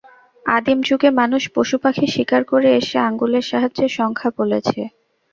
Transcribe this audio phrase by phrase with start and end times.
[0.45, 4.79] আদিম যুগে মানুষ পশু-পাখি শিকার করে এসে আঙুলের সাহায্যে সংখ্যা বলেছে।